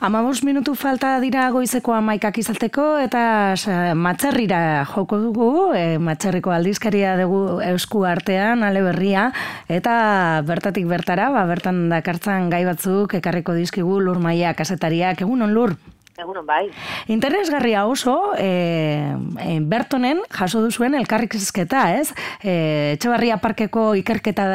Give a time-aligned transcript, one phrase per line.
[0.00, 3.52] Amabos minutu falta dira goizeko amaikak izalteko eta
[4.00, 9.26] matzerrira joko dugu, e, matzerriko aldizkaria dugu eusku artean, ale berria,
[9.68, 15.76] eta bertatik bertara, ba, bertan dakartzan gai batzuk, ekarriko dizkigu lur maia kasetariak, egunon lur?
[16.18, 16.70] Egunon bai.
[17.08, 22.10] Interesgarria oso, e, e, Bertonen jaso duzuen elkarrik zizketa, ez?
[22.42, 24.46] E, Etxebarria Parkeko ikerketa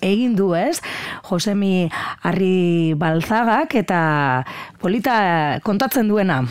[0.00, 0.80] egin du, ez?
[1.28, 1.88] Josemi
[2.26, 4.00] Arri Balzagak eta
[4.82, 6.42] polita kontatzen duena.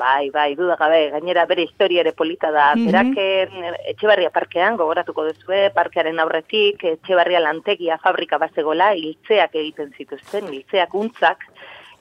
[0.00, 2.74] Bai, bai, duda gabe, gainera bere historia ere polita da.
[2.74, 3.74] Mm -hmm.
[3.92, 11.44] Etxebarria parkean, gogoratuko duzue, parkearen aurretik, Etxebarria lantegia fabrika bazegola, hiltzeak egiten zituzten, hiltzeak untzak,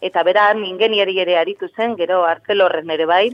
[0.01, 3.25] eta beran ingeniari ere aritu zen, gero artelorren ere bai,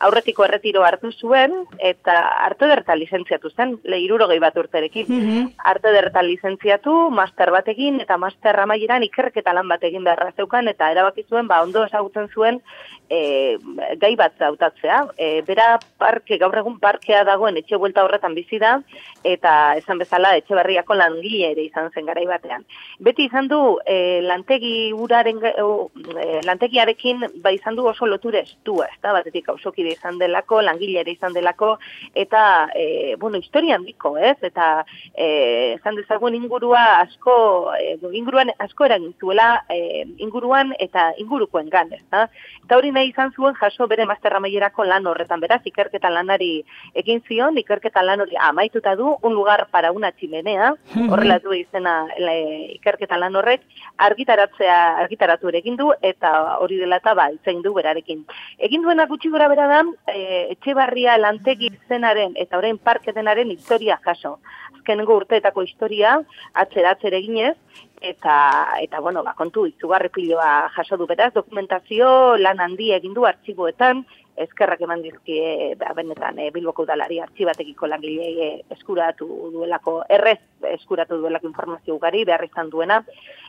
[0.00, 2.14] aurretiko erretiro hartu zuen, eta
[2.46, 5.06] arte derta lizentziatu zen, lehiruro gehi bat urterekin.
[5.08, 5.50] Mm -hmm.
[5.72, 10.68] Arte derta lizentziatu, master bat egin, eta master amaieran ikerketa lan bat egin beharra zeukan,
[10.68, 12.62] eta erabaki zuen, ba, ondo esagutzen zuen,
[13.10, 13.58] e,
[13.98, 15.00] gai bat zautatzea.
[15.18, 18.80] E, bera parke, gaur egun parkea dagoen etxe buelta horretan bizi da,
[19.24, 22.64] eta esan bezala etxe barriako langile ere izan zen garai batean.
[22.98, 29.00] Beti izan du, e, lantegi uraren, e, lantegiarekin, ba izan du oso loture estua, ez
[29.02, 31.76] da, batetik hausokide izan delako, langilere izan delako,
[32.14, 34.36] eta, e, bueno, historia handiko, ez?
[34.42, 41.70] Eta, e, izan dezagun ingurua asko, e, inguruan asko eragin zuela e, inguruan eta ingurukoen
[41.70, 42.26] gan, ez da?
[42.64, 46.50] Eta hori nahi izan zuen jaso bere mazterra maierako lan horretan, beraz, ikerketa lanari
[46.94, 50.74] egin zion, ikerketa lan hori amaituta du, un lugar para una chimenea,
[51.08, 52.36] horrela du izena le,
[52.76, 53.64] ikerketa lan horrek,
[54.08, 58.24] argitaratzea, argitaratu ere egin du, eta hori dela eta ba, itzein du berarekin.
[58.58, 63.50] Egin duena gutxi gora bera da, e, etxe barria lantegi zenaren eta orain parke denaren
[63.50, 64.38] historia jaso.
[64.74, 66.16] Azkenengo urteetako historia,
[66.62, 67.56] atzer-atzer eginez,
[68.00, 68.36] eta,
[68.80, 71.06] eta bueno, ba, kontu, izugarri piloa jaso du.
[71.10, 74.04] Beraz, dokumentazio lan handi egin du artxiboetan,
[74.40, 80.40] eskerrak eman dizkie ba, benetan e, Bilboko udalari artxibatekiko langilei e, eskuratu duelako, errez
[80.72, 83.00] eskuratu duelako informazio ugari, behar izan duena,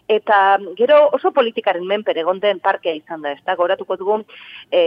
[0.08, 4.18] eta gero oso politikaren menper egon den parkea izan da, ez da, goratuko dugu
[4.72, 4.82] e,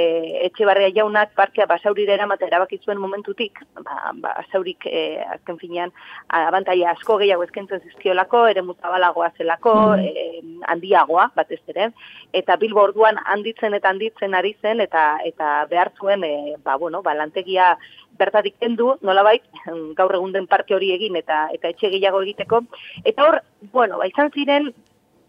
[0.46, 0.64] etxe
[0.94, 5.92] jaunak parkea basaurira eramate erabaki zuen momentutik, ba, basaurik e, azken finean
[6.28, 11.90] abantaia asko gehiago ezkentzen zizkiolako, ere mutabalagoa zelako, mm handiagoa, batez ere,
[12.32, 17.02] eta bilbo orduan handitzen eta handitzen ari zen, eta eta behar zuen, e, ba, bueno,
[17.02, 17.74] ba, lantegia
[18.18, 19.42] bertatik kendu, nolabait,
[19.98, 22.62] gaur egun den parke hori egin eta eta etxe gehiago egiteko.
[23.04, 23.40] Eta hor,
[23.72, 24.72] bueno, ba, izan ziren,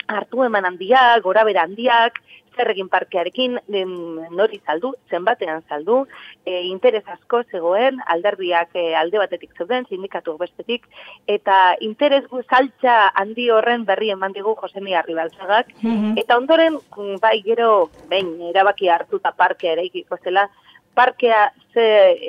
[0.08, 2.22] hartu eman handiak, gora bera handiak,
[2.56, 5.98] zer egin parkearekin, nori saldu, zenbatean saldu,
[6.46, 10.88] e, interes asko zegoen, alderdiak e, alde batetik zeuden, sindikatu bestetik,
[11.28, 16.78] eta interes saltza handi horren berri eman digu Josemi Arribalzagak, mm eta ondoren,
[17.22, 20.48] bai gero, behin, erabaki hartuta parkea ere ikiko zela,
[20.96, 21.86] parkea ze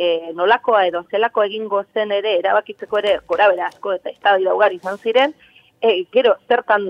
[0.07, 4.71] e, nolakoa edo zelako egingo zen ere, erabakitzeko ere, gora bera asko eta ez da
[4.75, 5.35] izan ziren,
[5.81, 6.87] e, gero zertan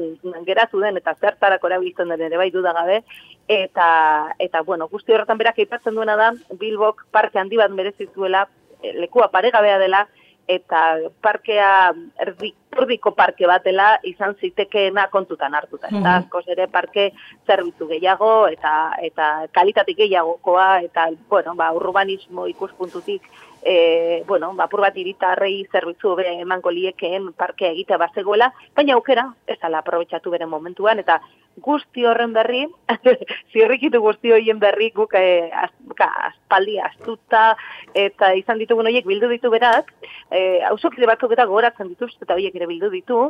[0.47, 3.03] geratu den eta zertarako erabiltzen den ere bai gabe.
[3.49, 8.49] Eta eta bueno, guzti horretan berak aipatzen duena da Bilbok parke handi bat merezi zuela,
[8.83, 10.06] e, lekua paregabea dela
[10.47, 10.83] eta
[11.23, 11.93] parkea
[12.23, 15.91] erdi, erdiko parke batela izan zitekeena kontutan hartuta.
[15.91, 17.11] Eta askoz ere parke
[17.47, 23.27] zerbitzu gehiago eta eta kalitatik gehiagokoa eta bueno, ba, urbanismo ikuspuntutik
[23.67, 29.59] e, bueno, bapur bat iritarrei zerbitzu be emango liekeen parkea egitea bazegoela, baina aukera ez
[29.67, 31.19] ala aprobetxatu bere momentuan, eta
[31.62, 32.65] guzti horren berri,
[33.53, 37.56] zirrikitu guzti horien berri guk e, aspaldi astuta,
[37.97, 39.93] eta izan ditugun horiek bildu ditu berak,
[40.31, 43.22] e, hauso kide batzuk eta goratzen dituzte eta horiek ere bildu ditu,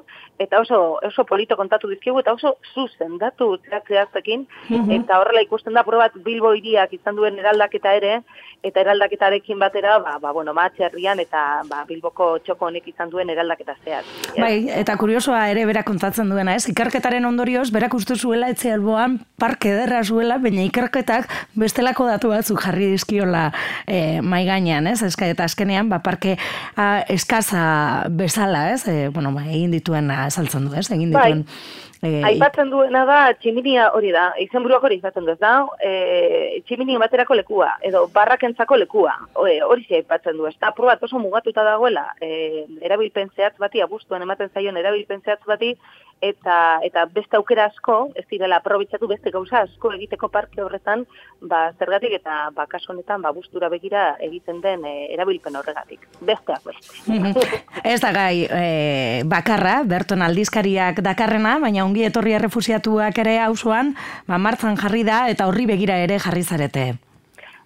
[0.43, 3.55] eta oso, oso polito kontatu dizkigu, eta oso zuzen datu
[3.87, 8.21] zehatzekin, mm eta horrela ikusten da, probat Bilbo iriak izan duen eraldaketa ere,
[8.65, 13.77] eta eraldaketarekin batera, ba, ba bueno, matxerrian eta ba, Bilboko txoko honek izan duen eraldaketa
[13.85, 14.05] zehaz.
[14.39, 16.67] Bai, eta kuriosoa ere berak kontatzen duena, ez?
[16.73, 21.29] Ikerketaren ondorioz, berak uste zuela etxe alboan parke ederra zuela, baina ikerketak
[21.59, 23.51] bestelako datu batzuk jarri dizkiola
[23.87, 25.03] e, mai gainean, ez?
[25.07, 26.37] Eska, eta azkenean, ba, parke
[26.77, 27.65] a, eskaza
[28.09, 28.87] bezala, ez?
[28.89, 30.89] E, bueno, ba, egin dituen azaltzen du, ez?
[30.91, 31.29] Egin bai.
[31.33, 31.45] dituen...
[32.05, 37.01] E, aipatzen duena da, tximinia hori da, izen hori izaten du, ez da, e, tximinia
[37.01, 39.15] baterako lekua, edo barrakentzako lekua,
[39.47, 43.81] e, hori zi aipatzen du, ez da, probat oso mugatuta dagoela, e, erabilpen zehatz bati,
[43.81, 45.73] abuztuen ematen zaion erabilpen zehatz bati,
[46.21, 51.05] eta eta beste aukera asko, ez direla aprobetxatu beste gauza asko egiteko parke horretan,
[51.41, 56.07] ba, zergatik eta ba, kaso honetan ba, bustura begira egiten den e, erabilpen horregatik.
[56.21, 57.21] Besteak beste.
[57.93, 63.95] ez da gai e, bakarra, Berton aldizkariak dakarrena, baina ongi etorri errefusiatuak ere hausuan,
[64.27, 66.95] ba, martzan jarri da eta horri begira ere jarri zarete.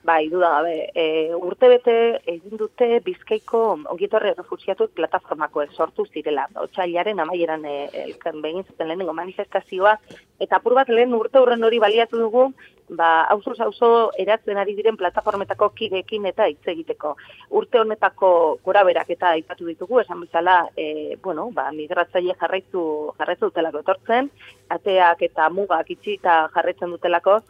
[0.02, 1.94] Bai, duda gabe, e, urte bete
[2.32, 3.58] egin dute bizkaiko
[3.92, 6.46] ongietorre refusiatut plataformako sortu zirela.
[6.62, 7.74] Otsailaren amaieran e,
[8.06, 9.98] elken begin zuten lehenengo manifestazioa,
[10.40, 12.46] eta apur bat lehen urte urren hori baliatu dugu,
[12.90, 17.14] ba, auzo auzo eratzen ari diren plataformetako kigekin eta hitz egiteko.
[17.60, 18.30] Urte honetako
[18.64, 22.84] gora berak eta aipatu ditugu, esan bezala, e, bueno, ba, migratzaile jarraitu,
[23.18, 24.30] jarraitu dutelako etortzen,
[24.68, 27.40] ateak eta mugak itxi eta jarraitzen dutelako,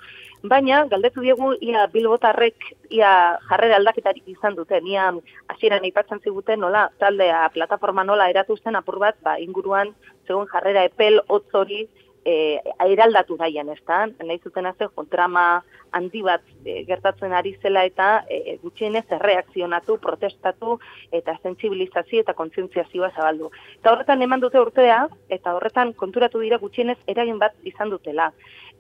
[0.42, 2.64] Baina, galdetu diegu, ia bilbotarrek,
[2.96, 5.10] ia jarrera aldaketarik izan duten, ia
[5.52, 9.92] hasieran aipatzen ziguten nola, taldea, plataforma nola eratu zen apur bat, ba, inguruan,
[10.26, 11.82] segun jarrera epel, otzori,
[12.24, 14.04] e, airaldatu daian, ez da?
[14.06, 15.62] Nahi zuten azte, trama
[15.92, 20.78] handi bat e, gertatzen ari zela eta e, gutxienez erreakzionatu, protestatu
[21.12, 23.50] eta sensibilizazio eta kontzientziazioa zabaldu.
[23.80, 28.30] Eta horretan eman dute urtea, eta horretan konturatu dira gutxienez eragin bat izan dutela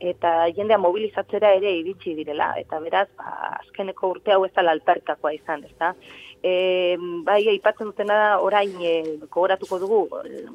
[0.00, 5.34] eta jendea mobilizatzera ere iritsi direla, eta beraz, ba, azkeneko urte hau ez da lalperkakoa
[5.36, 5.92] izan, ezta?
[6.42, 8.92] E, bai, aipatzen dutena orain e,
[9.28, 9.98] kogoratuko dugu,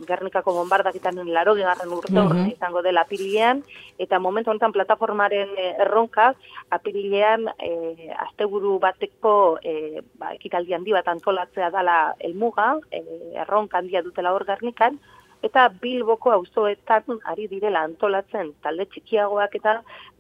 [0.08, 3.62] Gernikako bombardaketan laro gegarren urte mm izango dela apirilean,
[4.02, 6.32] eta momentu honetan plataformaren e, erronka,
[6.74, 13.04] apirilean e, asteburu bateko e, ba, ekitaldi handi bat antolatzea dala elmuga, e,
[13.46, 14.98] erronka handia dutela hor Gernikan,
[15.46, 19.76] eta Bilboko auzoetan ari direla antolatzen talde txikiagoak eta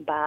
[0.08, 0.20] ba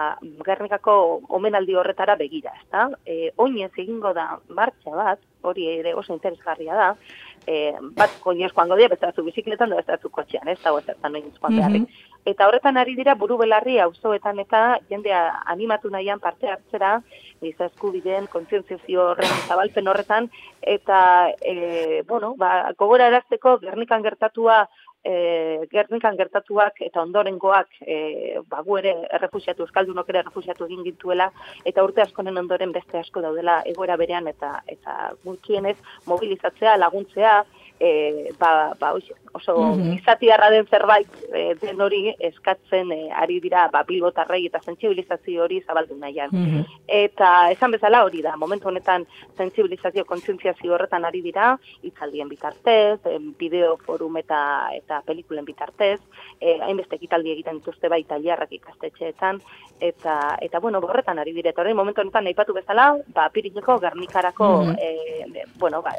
[0.47, 0.95] Gernikako
[1.39, 2.89] omenaldi horretara begira, ezta?
[3.07, 6.89] Eh, oinez egingo da martxa bat, hori ere oso interesgarria da.
[7.47, 10.59] Eh, bat koinez joango dira, beste batzu bizikletan da beste batzu kotxean, ez?
[10.65, 11.87] Dago ezertan noin joan
[12.29, 16.99] Eta horretan ari dira buru belarri auzoetan eta jendea animatu nahian parte hartzera,
[17.41, 20.29] giza eskubideen kontzientziazio horren zabalpen horretan,
[20.61, 20.99] eta,
[21.41, 24.67] e, bueno, ba, gogora erazteko, Gernikan gertatua
[25.09, 27.99] e, gernikan gertatuak eta ondorengoak e,
[28.51, 31.31] bagu ere errefusiatu, euskaldunok ere errefusiatu egin gintuela,
[31.69, 35.77] eta urte askonen ondoren beste asko daudela egoera berean eta eta gutxienez
[36.11, 37.39] mobilizatzea, laguntzea,
[37.81, 38.95] e, ba, ba,
[39.33, 44.61] oso mm izatiarra den zerbait e, den hori eskatzen e, ari dira ba, bilbotarrei eta
[44.65, 46.31] sensibilizazio hori zabaldu nahian.
[46.33, 49.05] Mm Eta esan bezala hori da, momentu honetan
[49.37, 51.51] sensibilizazio kontzientziazio horretan ari dira,
[51.83, 53.01] itzaldien bitartez,
[53.39, 54.41] bideo forum eta
[54.73, 56.01] eta pelikulen bitartez,
[56.41, 59.41] e, hainbeste ekitaldi egiten dituzte bai taliarrak ikastetxeetan,
[59.81, 64.49] eta, eta bueno, horretan ari dire, eta hori momentu honetan nahi bezala, ba, pirineko garnikarako,
[64.65, 65.93] mm e, bueno, ba,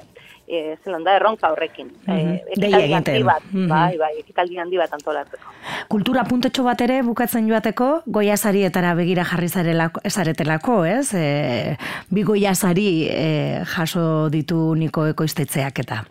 [0.49, 1.91] e, zelan da, erronka horrekin.
[2.05, 2.93] Mm -hmm.
[2.95, 3.69] handi bat, mm -hmm.
[3.69, 5.53] bai, bai, ekitaldi handi bat antolatzeko.
[5.87, 11.13] Kultura puntetxo bat ere bukatzen joateko, goia sarietara begira jarri zarelako, esaretelako, ez?
[11.13, 11.77] E,
[12.09, 16.03] bi goia sari e, jaso ditu niko ekoiztetzeak eta.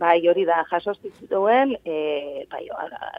[0.00, 2.62] Bai, hori da, jaso zituen, e, bai,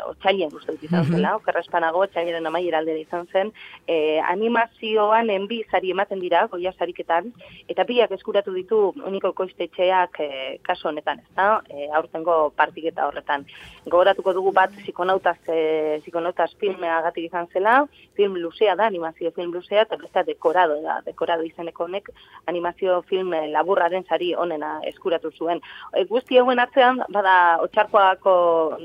[0.09, 3.51] otxailien uste dut izan zela, okerrespanago, otxailien amaiera aldera izan zen,
[3.85, 7.27] e, animazioan enbi zari ematen dira, goia zariketan,
[7.69, 10.29] eta biak eskuratu ditu uniko koiztetxeak e,
[10.65, 13.45] kaso honetan, ez da, e, aurtengo partiketa horretan.
[13.85, 17.75] Gogoratuko dugu bat zikonautaz, e, zikonautaz filmea gatik izan zela,
[18.17, 22.09] film luzea da, animazio film luzea, eta besta dekorado da, dekorado izeneko honek,
[22.49, 25.61] animazio film laburraren zari onena eskuratu zuen.
[25.93, 28.77] E, guzti atzean, bada, otxarkoako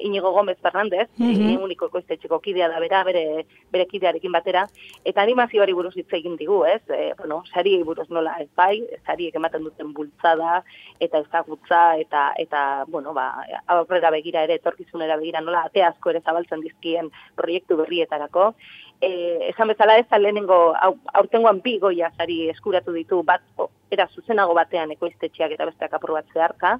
[0.00, 1.62] Inigo Gomez Fernandez, mm -hmm.
[1.62, 4.66] uniko koiztetxeko kidea da bera, bere, bere kidearekin batera,
[5.04, 6.82] eta animazioari buruz hitz egin digu, ez?
[6.88, 10.62] E, bueno, sari buruz nola ez bai, sari ematen duten bultzada,
[11.00, 16.20] eta ezagutza, eta, eta bueno, ba, aurrera begira ere, etorkizunera begira nola, ate asko ere
[16.20, 18.54] zabaltzen dizkien proiektu berrietarako,
[19.00, 20.74] e, esan bezala ez da lehenengo
[21.14, 23.42] aurtengoan bi goia sari eskuratu ditu bat
[23.90, 26.78] era zuzenago batean ekoiztetxeak eta besteak apur bat zeharka,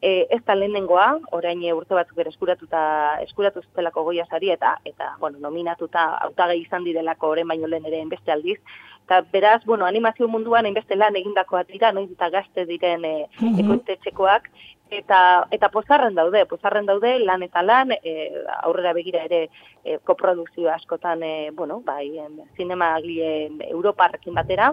[0.00, 2.80] e, ez da lehenengoa, orain urte batzuk ere eskuratuta
[3.26, 8.04] eskuratu zutelako goia sari eta eta bueno, nominatuta hautagai izan direlako orain baino lehen ere
[8.10, 8.58] beste aldiz.
[9.04, 13.14] Eta beraz, bueno, animazio munduan hainbeste lan egindakoak dira, noiz eta gazte diren e,
[13.50, 14.48] ekoiztetxekoak,
[14.90, 19.48] eta eta pozarren daude, pozarren daude lan eta lan, e, aurrera begira ere
[19.82, 22.12] e, koprodukzio askotan, e, bueno, bai,
[22.56, 24.72] zinema Europarrekin batera,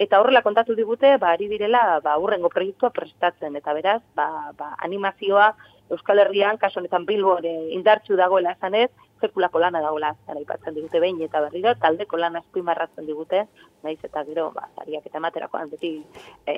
[0.00, 4.70] Eta horrela kontatu digute, ba, ari direla, ba, urrengo proiektua prestatzen, eta beraz, ba, ba,
[4.86, 5.50] animazioa
[5.92, 7.34] Euskal Herrian, kaso honetan Bilbo
[7.76, 8.88] indartxu dagoela esanez,
[9.20, 13.44] sekulako lana dagoela, zara ipatzen digute behin eta berriro, taldeko lan azpimarratzen digute,
[13.84, 15.92] naiz eta gero, ba, zariak eta materakoan, beti
[16.46, 16.54] e,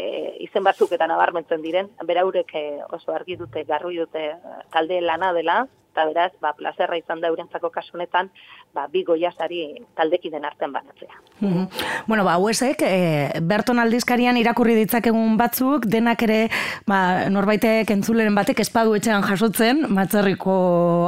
[0.46, 4.28] izen batzuk eta nabarmentzen diren, beraurek e, oso argi dute, garrui dute
[4.72, 8.30] talde lana dela, eta beraz, ba, plazerra izan da eurentzako kasunetan,
[8.74, 9.62] ba, bi goiazari
[9.98, 11.20] taldekiden artean banatzea.
[11.40, 11.66] Mm
[12.06, 16.40] Bueno, ba, huesek, e, Berton aldizkarian irakurri ditzakegun batzuk, denak ere,
[16.88, 20.56] ba, norbaitek entzuleren batek espadu etxean jasotzen, matzerriko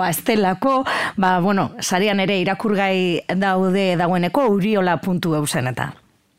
[0.04, 0.84] aztelako,
[1.16, 5.92] ba, bueno, sarian ere irakurgai daude dagoeneko, uriola puntu eusen eta.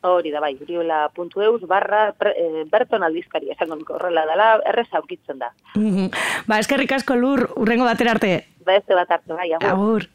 [0.06, 5.52] Hori da bai, uriola.eus barra e, Berton aldizkari, esango horrela dela, errez aurkitzen da.
[6.50, 8.36] ba, eskerrik asko lur, urrengo batera arte.
[8.66, 9.72] Ba, ez bat arte, bai, agur.
[9.72, 10.08] Agur.